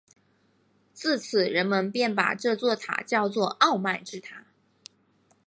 [0.95, 4.47] 自此人们便把这座塔叫作傲慢之塔。